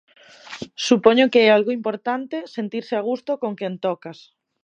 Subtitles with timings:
[0.87, 4.17] Supoño que é algo importante, sentirse a gusto con quen tocas.